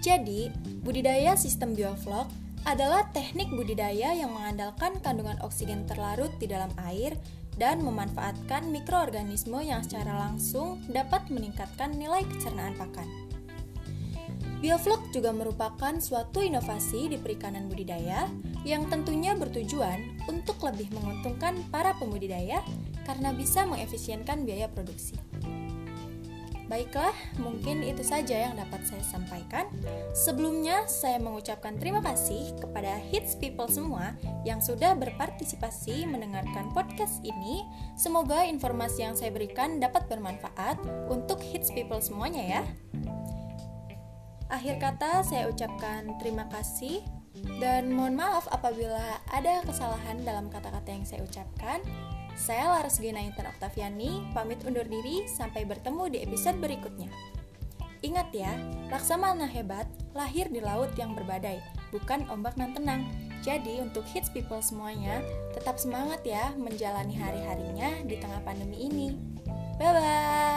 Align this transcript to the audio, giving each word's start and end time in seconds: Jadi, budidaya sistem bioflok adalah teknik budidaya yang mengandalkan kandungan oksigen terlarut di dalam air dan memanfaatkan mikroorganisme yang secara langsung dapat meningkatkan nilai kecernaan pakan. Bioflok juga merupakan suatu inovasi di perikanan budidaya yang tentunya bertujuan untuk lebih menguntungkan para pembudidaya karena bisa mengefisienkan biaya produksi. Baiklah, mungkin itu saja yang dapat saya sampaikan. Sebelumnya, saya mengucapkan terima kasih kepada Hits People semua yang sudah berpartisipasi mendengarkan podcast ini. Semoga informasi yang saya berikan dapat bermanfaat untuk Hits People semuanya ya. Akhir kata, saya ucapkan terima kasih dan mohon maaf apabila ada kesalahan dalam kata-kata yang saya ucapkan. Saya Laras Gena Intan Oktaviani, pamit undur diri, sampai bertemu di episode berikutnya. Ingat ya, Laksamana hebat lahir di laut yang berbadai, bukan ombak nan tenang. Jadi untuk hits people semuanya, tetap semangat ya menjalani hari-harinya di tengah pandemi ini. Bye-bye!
Jadi, 0.00 0.48
budidaya 0.80 1.36
sistem 1.36 1.76
bioflok 1.76 2.32
adalah 2.64 3.08
teknik 3.12 3.52
budidaya 3.52 4.16
yang 4.16 4.32
mengandalkan 4.32 4.96
kandungan 5.00 5.36
oksigen 5.44 5.84
terlarut 5.84 6.32
di 6.40 6.48
dalam 6.48 6.72
air 6.88 7.16
dan 7.60 7.84
memanfaatkan 7.84 8.72
mikroorganisme 8.72 9.60
yang 9.60 9.84
secara 9.84 10.16
langsung 10.28 10.80
dapat 10.88 11.28
meningkatkan 11.28 11.92
nilai 11.92 12.24
kecernaan 12.24 12.72
pakan. 12.80 13.08
Bioflok 14.60 15.08
juga 15.12 15.32
merupakan 15.32 15.96
suatu 16.00 16.44
inovasi 16.44 17.08
di 17.08 17.16
perikanan 17.16 17.68
budidaya 17.68 18.28
yang 18.64 18.88
tentunya 18.92 19.32
bertujuan 19.32 20.20
untuk 20.28 20.60
lebih 20.60 20.92
menguntungkan 20.92 21.56
para 21.72 21.96
pembudidaya 21.96 22.60
karena 23.08 23.32
bisa 23.32 23.64
mengefisienkan 23.64 24.44
biaya 24.44 24.68
produksi. 24.68 25.16
Baiklah, 26.70 27.10
mungkin 27.42 27.82
itu 27.82 28.06
saja 28.06 28.46
yang 28.46 28.54
dapat 28.54 28.86
saya 28.86 29.02
sampaikan. 29.02 29.66
Sebelumnya, 30.14 30.86
saya 30.86 31.18
mengucapkan 31.18 31.74
terima 31.74 31.98
kasih 31.98 32.54
kepada 32.62 32.94
Hits 33.10 33.34
People 33.34 33.66
semua 33.66 34.14
yang 34.46 34.62
sudah 34.62 34.94
berpartisipasi 34.94 36.06
mendengarkan 36.06 36.70
podcast 36.70 37.18
ini. 37.26 37.66
Semoga 37.98 38.46
informasi 38.46 39.02
yang 39.02 39.18
saya 39.18 39.34
berikan 39.34 39.82
dapat 39.82 40.06
bermanfaat 40.06 40.78
untuk 41.10 41.42
Hits 41.42 41.74
People 41.74 41.98
semuanya 41.98 42.62
ya. 42.62 42.62
Akhir 44.46 44.78
kata, 44.78 45.26
saya 45.26 45.50
ucapkan 45.50 46.22
terima 46.22 46.46
kasih 46.54 47.02
dan 47.62 47.94
mohon 47.94 48.18
maaf 48.18 48.50
apabila 48.50 49.22
ada 49.30 49.62
kesalahan 49.62 50.18
dalam 50.26 50.50
kata-kata 50.50 50.90
yang 50.90 51.06
saya 51.06 51.22
ucapkan. 51.22 51.80
Saya 52.34 52.72
Laras 52.72 52.96
Gena 52.96 53.20
Intan 53.20 53.50
Oktaviani, 53.52 54.32
pamit 54.32 54.64
undur 54.64 54.86
diri, 54.88 55.28
sampai 55.28 55.68
bertemu 55.68 56.08
di 56.08 56.18
episode 56.24 56.56
berikutnya. 56.56 57.10
Ingat 58.00 58.32
ya, 58.32 58.48
Laksamana 58.88 59.44
hebat 59.44 59.84
lahir 60.16 60.48
di 60.48 60.64
laut 60.64 60.88
yang 60.96 61.12
berbadai, 61.12 61.60
bukan 61.92 62.24
ombak 62.32 62.56
nan 62.56 62.72
tenang. 62.72 63.04
Jadi 63.44 63.84
untuk 63.84 64.08
hits 64.08 64.32
people 64.32 64.60
semuanya, 64.64 65.20
tetap 65.52 65.76
semangat 65.76 66.24
ya 66.24 66.52
menjalani 66.56 67.12
hari-harinya 67.12 68.04
di 68.08 68.16
tengah 68.16 68.40
pandemi 68.40 68.88
ini. 68.88 69.08
Bye-bye! 69.76 70.49